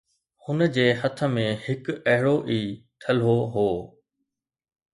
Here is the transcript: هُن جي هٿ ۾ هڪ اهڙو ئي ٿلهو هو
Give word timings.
هُن 0.45 0.59
جي 0.75 0.85
هٿ 1.01 1.21
۾ 1.35 1.43
هڪ 1.65 1.83
اهڙو 2.13 2.35
ئي 2.49 2.59
ٿلهو 3.01 3.37
هو 3.53 3.69